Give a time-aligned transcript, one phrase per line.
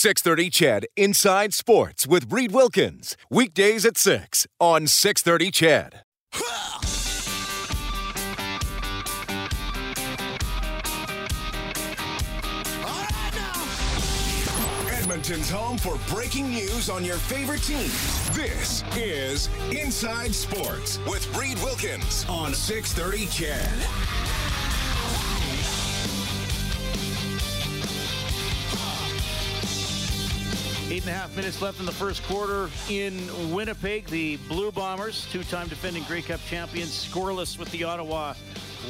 [0.00, 3.18] 630 CHED Inside Sports with Reed Wilkins.
[3.30, 6.02] Weekdays at 6 on 630 CHED.
[14.90, 18.30] Edmonton's home for breaking news on your favorite teams.
[18.30, 24.69] This is Inside Sports with Reed Wilkins on 630 CHED.
[30.90, 33.14] Eight and a half minutes left in the first quarter in
[33.54, 34.06] Winnipeg.
[34.06, 38.34] The Blue Bombers, two time defending Grey Cup champions, scoreless with the Ottawa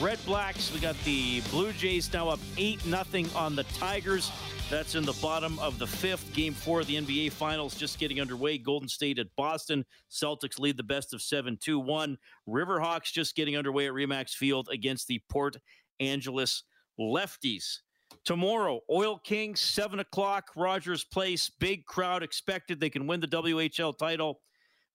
[0.01, 0.73] Red Blacks.
[0.73, 3.05] We got the Blue Jays now up 8 0
[3.37, 4.33] on the Tigers.
[4.71, 6.33] That's in the bottom of the fifth.
[6.33, 8.57] Game four of the NBA Finals just getting underway.
[8.57, 9.85] Golden State at Boston.
[10.11, 12.17] Celtics lead the best of 7 2 1.
[12.49, 15.59] Riverhawks just getting underway at Remax Field against the Port
[16.01, 16.63] Angeles
[16.99, 17.81] Lefties.
[18.25, 21.51] Tomorrow, Oil Kings, 7 o'clock, Rogers Place.
[21.59, 22.79] Big crowd expected.
[22.79, 24.41] They can win the WHL title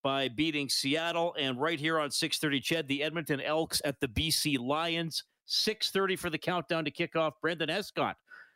[0.04, 1.36] by beating Seattle.
[1.40, 5.24] And right here on 630 Ched, the Edmonton Elks at the BC Lions.
[5.48, 7.34] 630 for the countdown to kickoff.
[7.42, 8.16] Brendan Escott,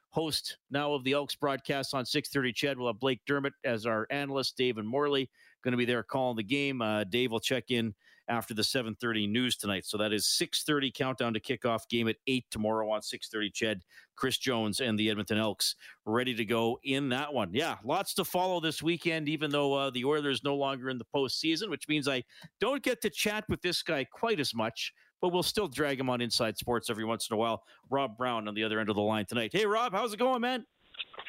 [0.10, 2.78] host now of the Elks broadcast on 630 Ched.
[2.78, 4.56] We'll have Blake Dermott as our analyst.
[4.58, 5.30] Dave and Morley
[5.64, 6.82] going to be there calling the game.
[6.82, 7.94] Uh, Dave will check in
[8.30, 9.86] after the 7:30 news tonight.
[9.86, 13.82] So that is 6:30 countdown to kickoff game at 8 tomorrow on 6:30 Ched.
[14.16, 17.54] Chris Jones and the Edmonton Elks ready to go in that one.
[17.54, 21.06] Yeah, lots to follow this weekend even though uh, the Oilers no longer in the
[21.06, 22.24] postseason, which means I
[22.60, 26.10] don't get to chat with this guy quite as much, but we'll still drag him
[26.10, 27.64] on Inside Sports every once in a while.
[27.90, 29.52] Rob Brown on the other end of the line tonight.
[29.54, 30.66] Hey Rob, how's it going, man?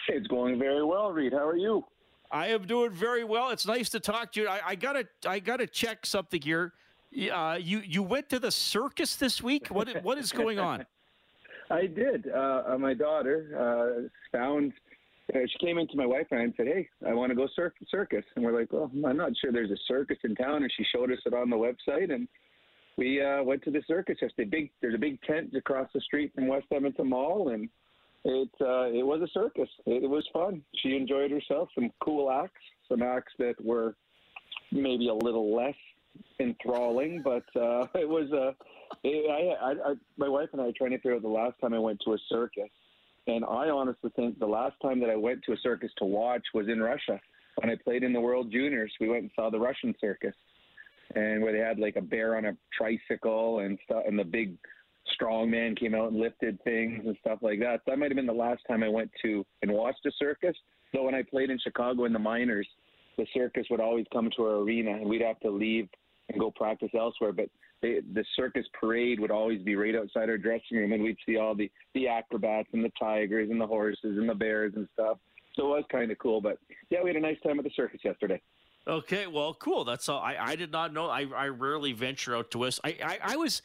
[0.08, 1.32] It's going very well, Reed.
[1.32, 1.84] How are you?
[2.32, 3.50] I am doing very well.
[3.50, 4.48] It's nice to talk to you.
[4.48, 6.72] I, I gotta I gotta check something here.
[7.12, 9.68] Uh, you you went to the circus this week.
[9.68, 10.86] What what is going on?
[11.70, 12.28] I did.
[12.28, 14.72] Uh, my daughter uh, found.
[15.32, 17.48] Uh, she came into my wife and I and said, "Hey, I want to go
[17.54, 20.84] circus." And we're like, "Well, I'm not sure there's a circus in town." And she
[20.94, 22.28] showed us it on the website, and
[22.96, 24.48] we uh, went to the circus yesterday.
[24.48, 27.68] Big, there's a big tent across the street from West Edmonton Mall, and
[28.24, 29.68] it uh, it was a circus.
[29.86, 30.62] It, it was fun.
[30.76, 31.68] She enjoyed herself.
[31.74, 33.96] Some cool acts, some acts that were
[34.72, 35.74] maybe a little less
[36.38, 38.28] enthralling, but uh, it was.
[39.04, 41.54] It, I, I, I, my wife and I are trying to figure out the last
[41.60, 42.70] time I went to a circus,
[43.26, 46.42] and I honestly think the last time that I went to a circus to watch
[46.54, 47.20] was in Russia
[47.56, 48.92] when I played in the World Juniors.
[49.00, 50.34] We went and saw the Russian circus,
[51.14, 54.56] and where they had like a bear on a tricycle and stuff, and the big
[55.14, 57.80] strong man came out and lifted things and stuff like that.
[57.84, 60.56] So that might have been the last time I went to and watched a circus.
[60.92, 62.68] Though when I played in Chicago in the minors,
[63.20, 65.88] the circus would always come to our arena, and we'd have to leave
[66.30, 67.32] and go practice elsewhere.
[67.32, 67.50] But
[67.82, 71.36] they, the circus parade would always be right outside our dressing room, and we'd see
[71.36, 75.18] all the the acrobats and the tigers and the horses and the bears and stuff.
[75.54, 76.40] So it was kind of cool.
[76.40, 76.58] But
[76.88, 78.40] yeah, we had a nice time at the circus yesterday.
[78.88, 79.84] Okay, well, cool.
[79.84, 80.20] That's all.
[80.20, 81.10] I, I did not know.
[81.10, 82.80] I, I rarely venture out to West.
[82.82, 83.60] I, I, I was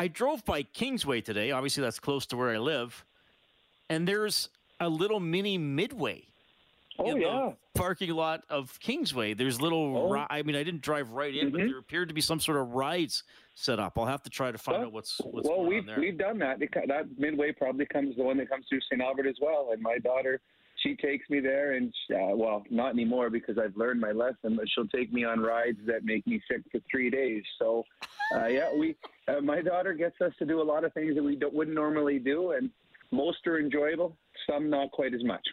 [0.00, 1.52] I drove by Kingsway today.
[1.52, 3.04] Obviously, that's close to where I live,
[3.88, 4.48] and there's
[4.80, 6.24] a little mini Midway.
[6.98, 7.50] Oh in yeah.
[7.74, 9.34] the parking lot of Kingsway.
[9.34, 9.96] There's little.
[9.96, 10.10] Oh.
[10.10, 11.68] ri- I mean, I didn't drive right in, but Mhm.
[11.68, 13.24] there appeared to be some sort of rides
[13.54, 13.98] set up.
[13.98, 16.00] I'll have to try to find Well, out what's what's well, going we've on there.
[16.00, 16.58] we've done that.
[16.60, 19.00] That midway probably comes the one that comes through St.
[19.00, 19.70] Albert as well.
[19.72, 20.40] And my daughter,
[20.76, 24.56] she takes me there, and she, uh, well, not anymore because I've learned my lesson.
[24.56, 27.42] But she'll take me on rides that make me sick for three days.
[27.58, 27.84] So,
[28.34, 28.96] uh, yeah, we
[29.28, 31.74] uh, my daughter gets us to do a lot of things that we don't, wouldn't
[31.74, 32.70] normally do, and
[33.10, 34.16] most are enjoyable.
[34.48, 35.46] Some not quite as much.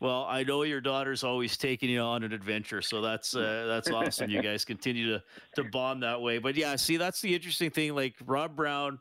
[0.00, 3.90] Well, I know your daughter's always taking you on an adventure, so that's uh, that's
[3.90, 4.30] awesome.
[4.30, 5.22] You guys continue to
[5.56, 6.38] to bond that way.
[6.38, 7.94] But yeah, see, that's the interesting thing.
[7.94, 8.98] Like Rob Brown,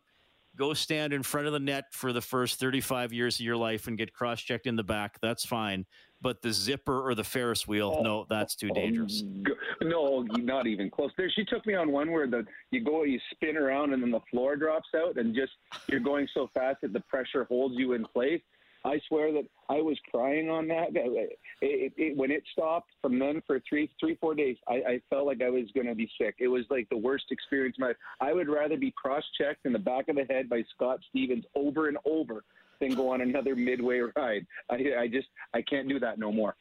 [0.56, 3.88] go stand in front of the net for the first 35 years of your life
[3.88, 5.20] and get cross checked in the back.
[5.22, 5.86] That's fine.
[6.20, 9.24] But the zipper or the Ferris wheel, no, that's too dangerous.
[9.24, 9.54] Oh, g-
[9.84, 11.12] no, not even close.
[11.16, 14.10] There, she took me on one where the you go, you spin around, and then
[14.10, 15.52] the floor drops out, and just
[15.88, 18.42] you're going so fast that the pressure holds you in place.
[18.86, 20.90] I swear that I was crying on that.
[20.96, 25.02] It, it, it, when it stopped from then for three, three, four days, I, I
[25.10, 26.36] felt like I was going to be sick.
[26.40, 27.76] It was like the worst experience.
[27.78, 27.94] of My
[28.28, 31.88] I would rather be cross-checked in the back of the head by Scott Stevens over
[31.88, 32.44] and over
[32.80, 34.46] than go on another midway ride.
[34.70, 36.56] I, I just I can't do that no more.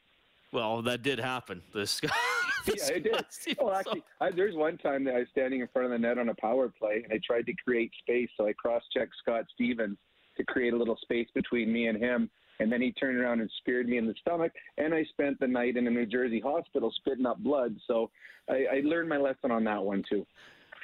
[0.51, 1.61] Well, that did happen.
[1.73, 2.01] This
[2.65, 3.57] yeah, it did.
[3.59, 6.17] Well, actually, I, there's one time that I was standing in front of the net
[6.17, 8.29] on a power play, and I tried to create space.
[8.37, 9.97] So I cross-checked Scott Stevens
[10.37, 12.29] to create a little space between me and him.
[12.59, 15.47] And then he turned around and speared me in the stomach, and I spent the
[15.47, 17.75] night in a New Jersey hospital spitting up blood.
[17.85, 18.09] So
[18.49, 20.25] I, I learned my lesson on that one too.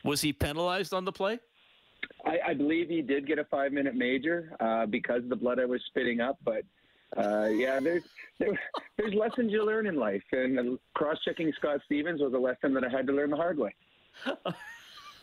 [0.04, 1.40] Was he penalized on the play?
[2.26, 5.66] I, I believe he did get a five-minute major uh, because of the blood I
[5.66, 6.64] was spitting up, but
[7.18, 8.04] uh, yeah, there's
[8.40, 8.60] there,
[8.98, 12.90] there's lessons you learn in life, and cross-checking Scott Stevens was a lesson that I
[12.90, 13.74] had to learn the hard way.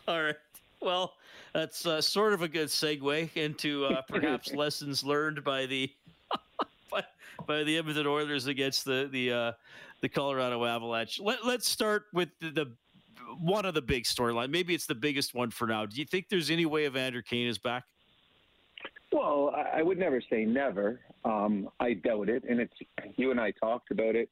[0.09, 0.37] All right.
[0.81, 1.15] Well,
[1.53, 5.91] that's uh, sort of a good segue into uh, perhaps lessons learned by the
[6.91, 7.05] by,
[7.47, 9.53] by, the Edmonton Oilers against the the uh,
[10.01, 11.21] the Colorado Avalanche.
[11.21, 12.73] Let, let's start with the, the
[13.41, 14.51] one of the big storyline.
[14.51, 15.87] Maybe it's the biggest one for now.
[15.87, 17.85] Do you think there's any way Evander Kane is back?
[19.13, 21.01] Well, I would never say never.
[21.25, 22.73] Um, I doubt it, and it's
[23.17, 24.31] you and I talked about it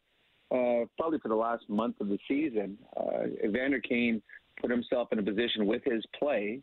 [0.50, 2.78] uh, probably for the last month of the season.
[2.96, 4.22] Uh, Evander Kane
[4.60, 6.60] put himself in a position with his play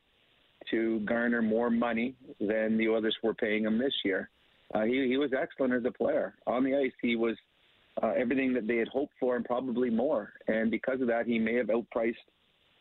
[0.71, 4.29] to garner more money than the others were paying him this year.
[4.73, 6.91] Uh, he, he was excellent as a player on the ice.
[7.01, 7.35] He was
[8.01, 10.33] uh, everything that they had hoped for and probably more.
[10.47, 12.15] And because of that, he may have outpriced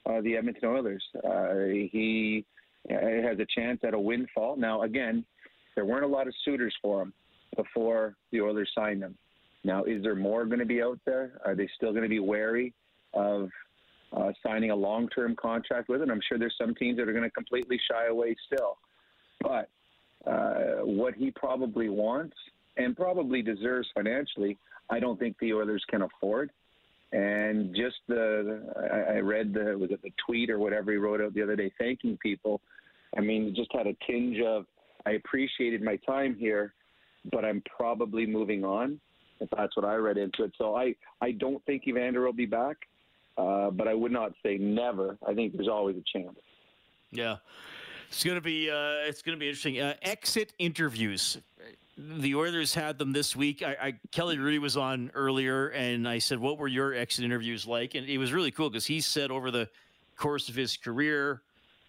[0.06, 1.05] uh, the Edmonton Oilers.
[1.16, 2.44] Uh, he
[2.90, 4.56] uh, has a chance at a windfall.
[4.56, 5.25] Now, again,
[5.75, 7.12] there weren't a lot of suitors for him
[7.56, 9.16] before the Oilers signed him.
[9.62, 11.40] Now, is there more going to be out there?
[11.44, 12.75] Are they still going to be wary
[13.14, 13.49] of
[14.16, 16.11] uh, signing a long-term contract with him?
[16.11, 18.78] I'm sure there's some teams that are going to completely shy away still.
[19.40, 19.69] But
[20.26, 22.37] uh, what he probably wants
[22.76, 24.58] and probably deserves financially,
[24.90, 26.50] I don't think the Oilers can afford.
[27.12, 31.20] And just the, I, I read the was it the tweet or whatever he wrote
[31.20, 32.61] out the other day, thanking people.
[33.16, 34.66] I mean, just had a tinge of
[35.06, 36.75] I appreciated my time here,
[37.31, 39.00] but I'm probably moving on.
[39.40, 42.46] If that's what I read into it, so I I don't think Evander will be
[42.46, 42.76] back,
[43.37, 45.17] uh, but I would not say never.
[45.27, 46.39] I think there's always a chance.
[47.11, 47.37] Yeah,
[48.09, 49.81] it's gonna be uh, it's gonna be interesting.
[49.81, 51.39] Uh, exit interviews
[51.97, 53.63] the Oilers had them this week.
[53.63, 57.67] I, I, Kelly Hrudey was on earlier, and I said, "What were your exit interviews
[57.67, 59.69] like?" And it was really cool because he said over the
[60.17, 61.43] course of his career,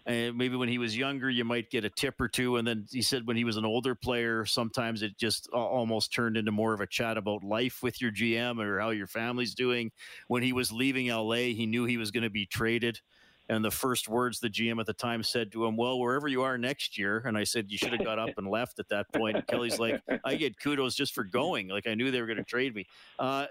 [0.06, 2.86] and maybe when he was younger, you might get a tip or two, and then
[2.92, 6.72] he said when he was an older player, sometimes it just almost turned into more
[6.72, 9.90] of a chat about life with your GM or how your family's doing.
[10.28, 13.00] When he was leaving LA, he knew he was going to be traded.
[13.48, 16.42] And the first words the GM at the time said to him, "Well, wherever you
[16.42, 19.06] are next year." And I said, "You should have got up and left at that
[19.12, 21.68] point." And Kelly's like, "I get kudos just for going.
[21.68, 22.86] Like I knew they were going to trade me."
[23.20, 23.46] Uh,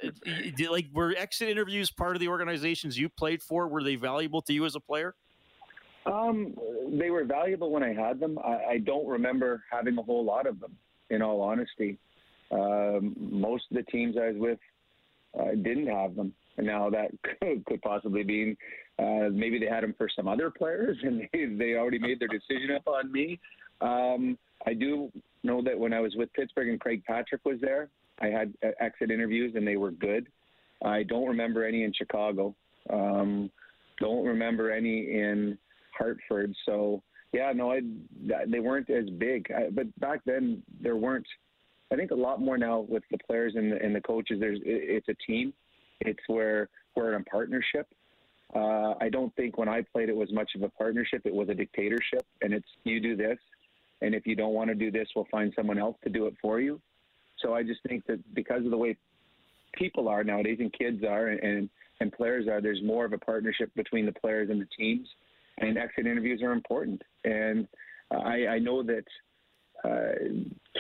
[0.70, 3.70] like were exit interviews part of the organizations you played for?
[3.70, 5.16] Were they valuable to you as a player?
[6.06, 6.56] Um,
[7.00, 8.38] they were valuable when I had them.
[8.40, 10.76] I, I don't remember having a whole lot of them.
[11.12, 12.00] In all honesty,
[12.52, 14.60] um, most of the teams I was with
[15.40, 16.34] uh, didn't have them.
[16.58, 18.58] And now that could, could possibly mean
[18.98, 22.28] uh, maybe they had them for some other players, and they, they already made their
[22.28, 23.40] decision up on me.
[23.82, 25.12] Um, I do
[25.44, 28.70] know that when I was with Pittsburgh and Craig Patrick was there, I had uh,
[28.80, 30.28] exit interviews and they were good.
[30.84, 32.56] I don't remember any in Chicago.
[32.90, 33.50] Um,
[34.00, 35.58] don't remember any in
[35.98, 36.54] Hartford.
[36.66, 37.02] So
[37.34, 37.82] yeah, no, I
[38.48, 39.52] they weren't as big.
[39.52, 41.28] I, but back then there weren't.
[41.92, 44.40] I think a lot more now with the players and the, and the coaches.
[44.40, 45.54] There's it's a team.
[46.02, 47.88] It's where we're in a partnership.
[48.54, 51.24] Uh, I don't think when I played it was much of a partnership.
[51.26, 53.38] It was a dictatorship, and it's you do this,
[54.02, 56.36] and if you don't want to do this, we'll find someone else to do it
[56.42, 56.80] for you.
[57.40, 58.96] So I just think that because of the way
[59.74, 63.72] people are nowadays, and kids are, and and players are, there's more of a partnership
[63.76, 65.08] between the players and the teams,
[65.60, 67.02] and exit interviews are important.
[67.24, 67.68] And
[68.12, 69.04] I, I know that
[69.84, 70.16] uh,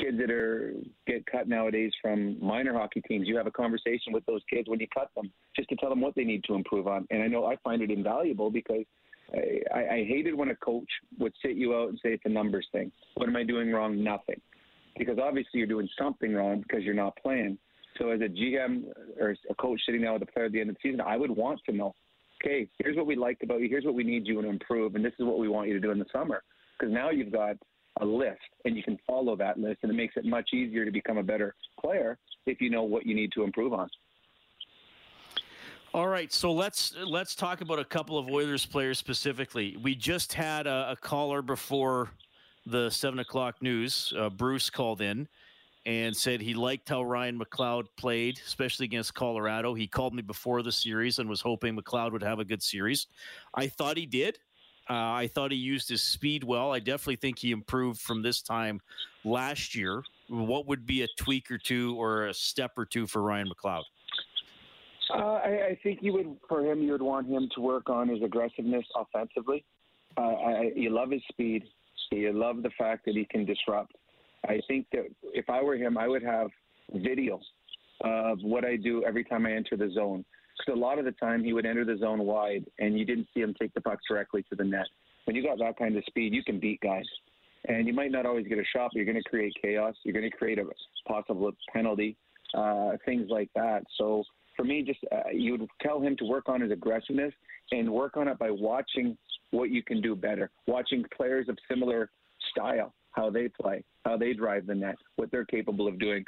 [0.01, 0.74] kids that are
[1.05, 3.27] get cut nowadays from minor hockey teams.
[3.27, 6.01] You have a conversation with those kids when you cut them, just to tell them
[6.01, 7.05] what they need to improve on.
[7.10, 8.86] And I know I find it invaluable because
[9.34, 10.89] I, I hated when a coach
[11.20, 12.91] would sit you out and say it's a numbers thing.
[13.15, 14.03] What am I doing wrong?
[14.03, 14.41] Nothing,
[14.98, 17.58] because obviously you're doing something wrong because you're not playing.
[17.98, 18.86] So as a GM
[19.20, 21.17] or a coach sitting down with a player at the end of the season, I
[21.17, 21.96] would want to know,
[22.45, 25.03] okay, here's what we liked about you, here's what we need you to improve, and
[25.03, 26.43] this is what we want you to do in the summer.
[26.77, 27.55] Because now you've got
[28.01, 30.91] a list and you can follow that list and it makes it much easier to
[30.91, 33.89] become a better player if you know what you need to improve on.
[35.93, 39.77] All right, so let's let's talk about a couple of Oilers players specifically.
[39.81, 42.09] We just had a, a caller before
[42.65, 44.11] the seven o'clock news.
[44.17, 45.29] Uh, Bruce called in
[45.85, 49.73] and said he liked how Ryan McLeod played, especially against Colorado.
[49.73, 53.07] He called me before the series and was hoping McLeod would have a good series.
[53.53, 54.39] I thought he did.
[54.89, 56.71] Uh, I thought he used his speed well.
[56.71, 58.79] I definitely think he improved from this time
[59.23, 60.03] last year.
[60.27, 63.83] What would be a tweak or two or a step or two for Ryan McLeod?
[65.13, 68.09] Uh, I, I think you would, for him, you would want him to work on
[68.09, 69.63] his aggressiveness offensively.
[70.17, 71.63] Uh, I, you love his speed.
[72.11, 73.95] You love the fact that he can disrupt.
[74.47, 76.49] I think that if I were him, I would have
[76.93, 77.39] video
[78.01, 80.25] of what I do every time I enter the zone.
[80.57, 83.27] Because a lot of the time he would enter the zone wide, and you didn't
[83.33, 84.85] see him take the puck directly to the net.
[85.25, 87.05] When you got that kind of speed, you can beat guys.
[87.67, 89.95] And you might not always get a shot, but you're going to create chaos.
[90.03, 90.65] You're going to create a
[91.07, 92.15] possible penalty,
[92.53, 93.83] uh, things like that.
[93.97, 94.23] So
[94.55, 97.33] for me, just uh, you would tell him to work on his aggressiveness
[97.71, 99.17] and work on it by watching
[99.51, 102.09] what you can do better, watching players of similar
[102.51, 106.24] style, how they play, how they drive the net, what they're capable of doing.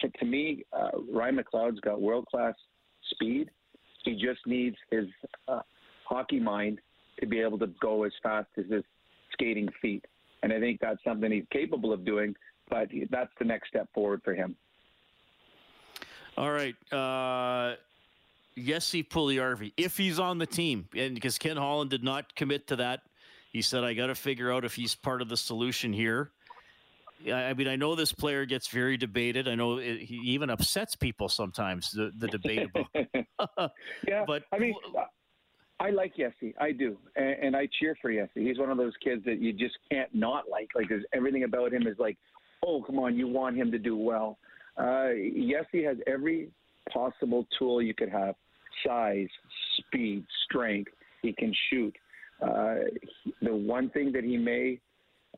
[0.00, 2.54] To, to me, uh, Ryan McLeod's got world class
[3.10, 3.50] speed.
[4.04, 5.06] He just needs his
[5.48, 5.60] uh,
[6.04, 6.80] hockey mind
[7.20, 8.84] to be able to go as fast as his
[9.32, 10.04] skating feet.
[10.42, 12.34] And I think that's something he's capable of doing,
[12.70, 14.54] but that's the next step forward for him.
[16.36, 16.76] All right.
[16.92, 17.74] Uh,
[18.56, 22.76] Jesse Puljujarvi, if he's on the team, and because Ken Holland did not commit to
[22.76, 23.02] that,
[23.50, 26.30] he said, I got to figure out if he's part of the solution here.
[27.32, 29.48] I mean, I know this player gets very debated.
[29.48, 33.72] I know it, he even upsets people sometimes, the, the debate about.
[34.06, 34.24] yeah.
[34.24, 34.74] but I mean,
[35.80, 36.54] I like Jesse.
[36.60, 36.96] I do.
[37.16, 38.46] And, and I cheer for Jesse.
[38.46, 40.68] He's one of those kids that you just can't not like.
[40.76, 42.16] Like, there's everything about him is like,
[42.64, 44.38] oh, come on, you want him to do well.
[44.76, 46.50] Uh, yes, he has every
[46.92, 48.36] possible tool you could have
[48.86, 49.28] size,
[49.78, 50.92] speed, strength.
[51.22, 51.94] He can shoot.
[52.40, 52.76] Uh,
[53.42, 54.78] the one thing that he may,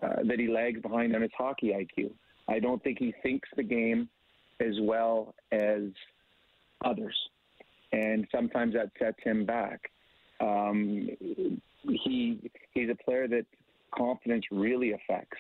[0.03, 2.11] uh, that he lags behind on is hockey IQ.
[2.49, 4.09] I don't think he thinks the game
[4.61, 5.83] as well as
[6.85, 7.17] others.
[7.93, 9.91] And sometimes that sets him back.
[10.41, 11.09] Um,
[11.83, 13.47] he he's a player that
[13.97, 15.37] confidence really affects.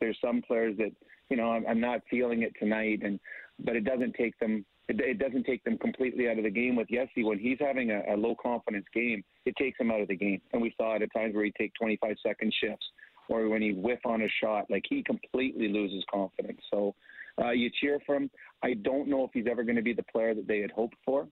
[0.00, 0.92] There's some players that
[1.30, 3.18] you know I'm, I'm not feeling it tonight, and
[3.64, 6.76] but it doesn't take them it, it doesn't take them completely out of the game
[6.76, 7.24] with Jesse.
[7.24, 10.40] When he's having a, a low confidence game, it takes him out of the game.
[10.52, 12.86] And we saw it at times where he'd take 25 second shifts
[13.28, 16.60] or when he whiff on a shot, like he completely loses confidence.
[16.70, 16.94] So
[17.40, 18.30] uh, you cheer for him.
[18.62, 20.96] I don't know if he's ever going to be the player that they had hoped
[21.04, 21.26] for,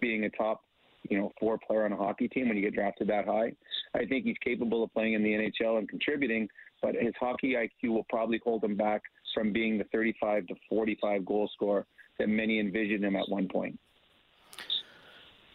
[0.00, 0.62] being a top,
[1.08, 3.52] you know, four player on a hockey team when you get drafted that high.
[3.94, 6.48] I think he's capable of playing in the NHL and contributing,
[6.80, 9.02] but his hockey IQ will probably hold him back
[9.34, 11.86] from being the 35 to 45 goal scorer
[12.20, 13.78] that many envisioned him at one point.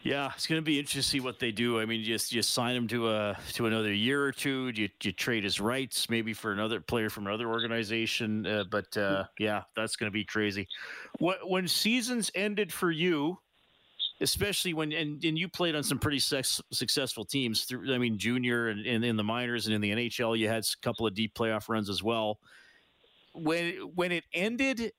[0.02, 1.80] Yeah, it's going to be interesting to see what they do.
[1.80, 4.72] I mean, just you sign him to a to another year or two.
[4.76, 8.46] You you trade his rights maybe for another player from another organization.
[8.46, 10.68] Uh, but uh, yeah, that's going to be crazy.
[11.18, 13.40] What when seasons ended for you,
[14.22, 17.64] especially when and, and you played on some pretty sex, successful teams.
[17.64, 20.64] Through I mean, junior and, and in the minors and in the NHL, you had
[20.64, 22.38] a couple of deep playoff runs as well.
[23.34, 24.92] When when it ended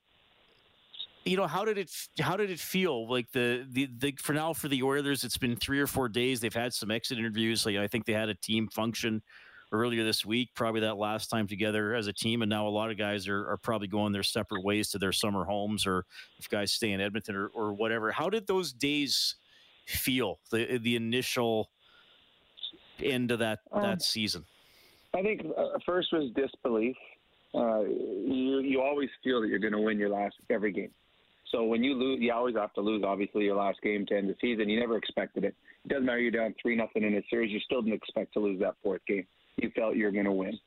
[1.26, 1.90] you know how did it
[2.21, 3.09] how did it feel?
[3.11, 6.40] Like the, the the for now for the Oilers it's been three or four days.
[6.40, 7.66] They've had some exit interviews.
[7.66, 9.23] Like I think they had a team function
[9.73, 12.88] earlier this week probably that last time together as a team and now a lot
[12.88, 16.04] of guys are, are probably going their separate ways to their summer homes or
[16.38, 18.12] if guys stay in Edmonton or, or whatever.
[18.12, 19.35] How did those days
[19.87, 21.71] feel the the initial
[23.02, 24.45] end of that um, that season?
[25.12, 26.97] I think uh, first was disbelief.
[27.52, 30.90] Uh, you you always feel that you're going to win your last every game
[31.50, 33.03] so when you lose, you always have to lose.
[33.07, 35.55] Obviously, your last game to end the season, you never expected it.
[35.85, 38.41] It doesn't matter you're down three nothing in a series, you still didn't expect to
[38.41, 39.26] lose that fourth game.
[39.57, 40.59] You felt you were going to win.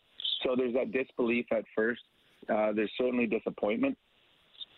[0.43, 2.01] So there's that disbelief at first.
[2.48, 3.98] Uh, there's certainly disappointment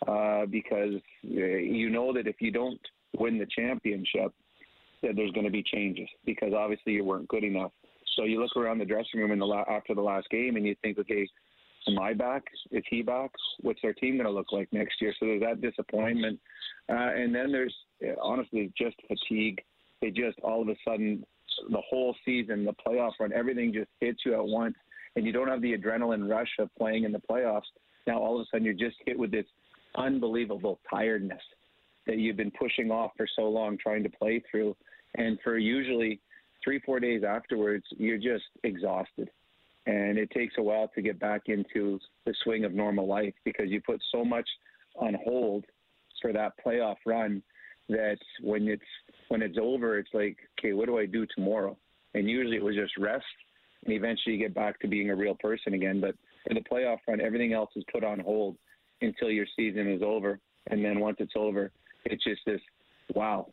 [0.06, 0.94] uh, because
[1.24, 2.80] uh, you know that if you don't
[3.16, 4.32] win the championship,
[5.02, 7.72] that there's going to be changes because obviously you weren't good enough.
[8.16, 10.66] So you look around the dressing room in the la- after the last game and
[10.66, 11.26] you think, okay,
[11.88, 12.44] Am I back?
[12.70, 13.30] Is he back?
[13.60, 15.12] What's our team going to look like next year?
[15.18, 16.38] So there's that disappointment,
[16.88, 17.74] uh, and then there's
[18.20, 19.60] honestly just fatigue.
[20.00, 21.24] They just all of a sudden,
[21.70, 24.74] the whole season, the playoff run, everything just hits you at once,
[25.16, 27.62] and you don't have the adrenaline rush of playing in the playoffs.
[28.06, 29.46] Now all of a sudden you're just hit with this
[29.96, 31.42] unbelievable tiredness
[32.06, 34.76] that you've been pushing off for so long, trying to play through,
[35.16, 36.20] and for usually
[36.62, 39.28] three, four days afterwards, you're just exhausted
[39.86, 43.66] and it takes a while to get back into the swing of normal life because
[43.68, 44.48] you put so much
[44.96, 45.64] on hold
[46.20, 47.42] for that playoff run
[47.88, 48.82] that when it's
[49.28, 51.76] when it's over, it's like, okay, what do I do tomorrow?
[52.14, 53.24] And usually it was just rest,
[53.84, 56.00] and eventually you get back to being a real person again.
[56.00, 56.14] But
[56.46, 58.56] for the playoff run, everything else is put on hold
[59.00, 61.72] until your season is over, and then once it's over,
[62.04, 62.60] it's just this,
[63.14, 63.46] wow,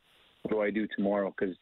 [0.43, 1.33] what do I do tomorrow?
[1.37, 1.55] Because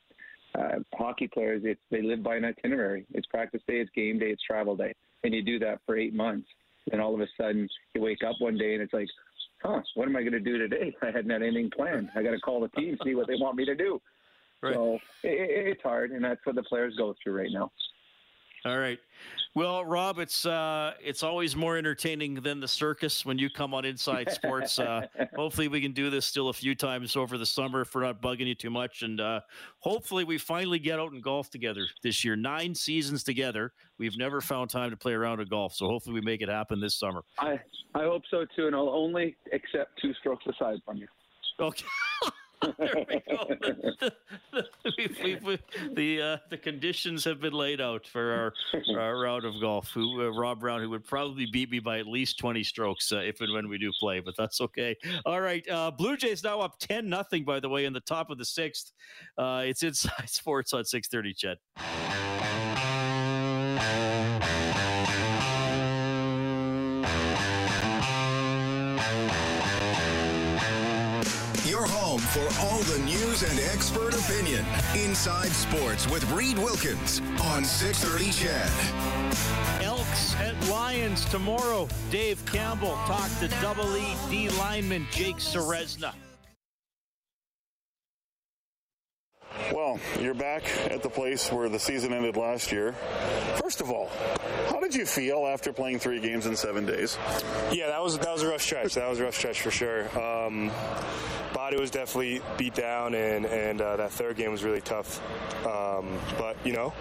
[0.56, 3.06] uh, hockey players, it's, they live by an itinerary.
[3.14, 6.14] It's practice day, it's game day, it's travel day, and you do that for eight
[6.14, 6.48] months.
[6.92, 9.08] And all of a sudden, you wake up one day and it's like,
[9.62, 10.96] huh, what am I going to do today?
[11.02, 12.10] I hadn't had anything planned.
[12.16, 14.02] I got to call the team, see what they want me to do.
[14.62, 14.74] Right.
[14.74, 17.72] So it, it's hard, and that's what the players go through right now.
[18.66, 19.00] All right.
[19.58, 23.86] Well, Rob, it's uh, it's always more entertaining than the circus when you come on
[23.86, 24.78] Inside Sports.
[24.78, 28.04] Uh, hopefully, we can do this still a few times over the summer if we're
[28.04, 29.40] not bugging you too much, and uh,
[29.80, 32.36] hopefully, we finally get out and golf together this year.
[32.36, 36.22] Nine seasons together, we've never found time to play around at golf, so hopefully, we
[36.22, 37.24] make it happen this summer.
[37.40, 37.60] I
[37.96, 41.08] I hope so too, and I'll only accept two strokes aside from you.
[41.60, 41.86] Okay.
[42.78, 44.10] there we go.
[44.54, 45.60] The, the, we,
[45.94, 49.92] the, uh, the conditions have been laid out for our, our round of golf.
[49.92, 53.18] Who uh, Rob Brown, who would probably beat me by at least twenty strokes uh,
[53.18, 54.96] if and when we do play, but that's okay.
[55.26, 57.44] All right, uh, Blue Jays now up ten nothing.
[57.44, 58.94] By the way, in the top of the sixth.
[59.38, 61.36] Uh, it's inside sports on six thirty.
[72.38, 74.64] For all the news and expert opinion.
[74.94, 79.84] Inside Sports with Reed Wilkins on 630 CHED.
[79.84, 81.88] Elks at Lions tomorrow.
[82.12, 86.14] Dave Campbell talked to double E D lineman Jake Ceresna.
[89.78, 92.94] Well, you're back at the place where the season ended last year.
[93.62, 94.10] First of all,
[94.70, 97.16] how did you feel after playing three games in seven days?
[97.72, 98.96] Yeah, that was that was a rough stretch.
[98.96, 100.06] That was a rough stretch for sure.
[100.20, 100.72] Um,
[101.54, 105.22] body was definitely beat down, and and uh, that third game was really tough.
[105.64, 106.92] Um, but you know,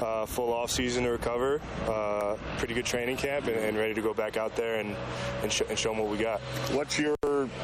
[0.00, 4.00] uh, full off season to recover, uh, pretty good training camp, and, and, ready to
[4.00, 4.96] go back out there and
[5.42, 6.40] and, sh- and, show them what we got.
[6.72, 7.16] What's your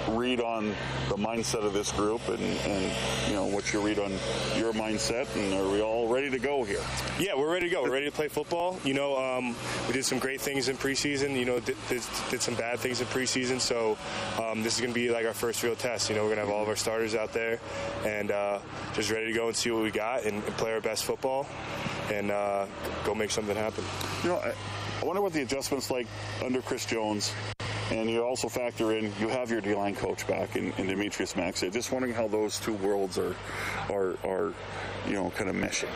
[0.08, 0.68] read on
[1.08, 4.10] the mindset of this group, and, and you know what's your read on
[4.56, 6.80] your mindset, and are we all ready to go here?
[7.18, 7.82] Yeah, we're ready to go.
[7.82, 8.78] We're ready to play football.
[8.84, 9.56] You know, um,
[9.86, 11.36] we did some great things in preseason.
[11.36, 13.60] You know, did, did, did some bad things in preseason.
[13.60, 13.96] So
[14.42, 16.08] um, this is going to be like our first real test.
[16.08, 17.60] You know, we're going to have all of our starters out there
[18.04, 18.58] and uh,
[18.94, 21.46] just ready to go and see what we got and, and play our best football
[22.10, 22.66] and uh,
[23.04, 23.84] go make something happen.
[24.22, 24.54] You know, I,
[25.00, 26.06] I wonder what the adjustments like
[26.44, 27.32] under Chris Jones
[27.90, 31.70] and you also factor in you have your D-line coach back in, in Demetrious Maxie.
[31.70, 33.34] Just wondering how those two worlds are
[33.88, 34.52] are are
[35.06, 35.88] you know kind of meshing.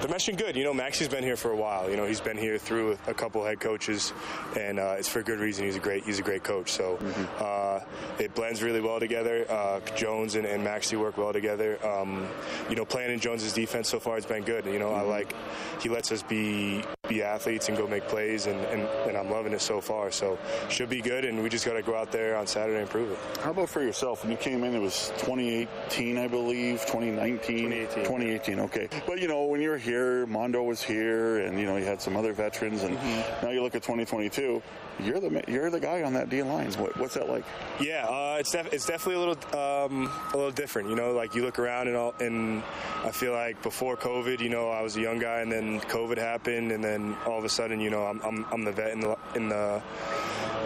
[0.00, 0.56] They're meshing good.
[0.56, 1.88] You know, Maxie's been here for a while.
[1.88, 4.12] You know, he's been here through a couple head coaches,
[4.58, 5.64] and uh, it's for a good reason.
[5.64, 6.70] He's a great he's a great coach.
[6.72, 7.24] So mm-hmm.
[7.38, 7.80] uh,
[8.22, 9.46] it blends really well together.
[9.48, 11.78] Uh, Jones and, and Maxie work well together.
[11.86, 12.28] Um,
[12.68, 14.66] you know, playing in Jones's defense so far has been good.
[14.66, 15.00] You know, mm-hmm.
[15.00, 15.34] I like
[15.80, 19.52] he lets us be be athletes and go make plays, and, and, and I'm loving
[19.52, 20.10] it so far.
[20.10, 22.88] So should be good, and we just got to go out there on Saturday and
[22.88, 23.18] prove it.
[23.40, 24.22] How about for yourself?
[24.22, 28.04] When you came in, it was 2018, I believe, 2019, 2018.
[28.04, 28.60] 2018.
[28.60, 32.00] Okay, but you know when you're here, Mondo was here, and you know you had
[32.00, 33.46] some other veterans, and mm-hmm.
[33.46, 34.62] now you look at 2022.
[35.04, 36.72] You're the you're the guy on that D line.
[36.72, 37.44] What, what's that like?
[37.80, 40.88] Yeah, uh, it's def- it's definitely a little um, a little different.
[40.88, 42.62] You know, like you look around and all, and
[43.04, 46.18] I feel like before COVID, you know, I was a young guy, and then COVID
[46.18, 49.00] happened, and then all of a sudden, you know, I'm I'm, I'm the vet in
[49.00, 49.82] the in the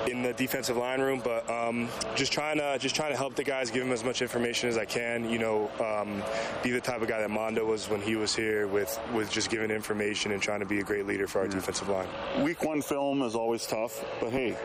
[0.09, 3.44] in the defensive line room, but um, just trying to just trying to help the
[3.44, 5.29] guys, give them as much information as I can.
[5.29, 6.22] You know, um,
[6.62, 9.51] be the type of guy that Mondo was when he was here, with with just
[9.51, 12.09] giving information and trying to be a great leader for our defensive line.
[12.42, 14.57] Week one film is always tough, but hey,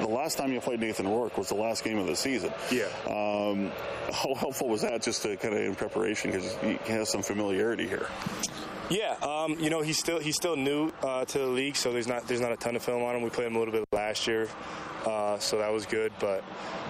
[0.00, 2.52] the last time you played Nathan Rourke was the last game of the season.
[2.70, 2.86] Yeah.
[3.06, 3.70] Um,
[4.12, 7.86] how helpful was that just to kind of in preparation because he has some familiarity
[7.86, 8.08] here?
[8.90, 12.08] Yeah, um, you know he's still he's still new uh, to the league, so there's
[12.08, 13.22] not there's not a ton of film on him.
[13.22, 14.48] We played him a little bit last year,
[15.06, 16.12] uh, so that was good.
[16.18, 16.42] But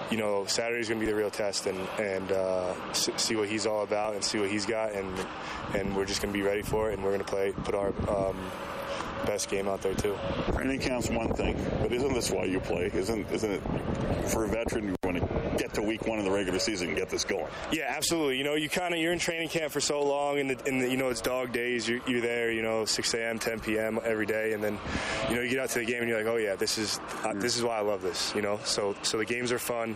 [0.09, 3.67] you know Saturday's going to be the real test, and and uh, see what he's
[3.67, 5.25] all about, and see what he's got, and
[5.75, 7.75] and we're just going to be ready for it, and we're going to play put
[7.75, 8.35] our um,
[9.25, 10.17] best game out there too.
[10.53, 12.89] Training camp's one thing, but isn't this why you play?
[12.93, 13.61] Isn't isn't it
[14.29, 16.97] for a veteran you want to get to week one of the regular season and
[16.97, 17.47] get this going?
[17.71, 18.37] Yeah, absolutely.
[18.37, 20.81] You know, you kind of you're in training camp for so long, and the, and
[20.81, 21.87] the, you know it's dog days.
[21.87, 23.99] You're, you're there, you know, 6 a.m., 10 p.m.
[24.03, 24.77] every day, and then
[25.29, 26.99] you know you get out to the game and you're like, oh yeah, this is
[27.23, 28.33] uh, this is why I love this.
[28.35, 29.95] You know, so so the games are fun,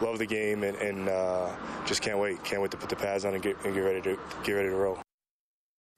[0.00, 1.50] love the game, and, and uh,
[1.86, 4.00] just can't wait, can't wait to put the pads on and get, and get ready
[4.02, 5.03] to get ready to roll.